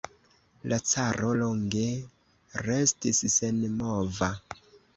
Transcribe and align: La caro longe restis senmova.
La 0.71 0.79
caro 0.91 1.29
longe 1.41 1.85
restis 2.71 3.23
senmova. 3.37 4.35